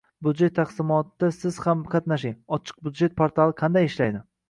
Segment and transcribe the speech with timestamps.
[0.27, 2.35] Budjet taqsimotida siz ham qatnashing.
[2.59, 4.29] “Ochiq budjet” portali qanday ishlaydi?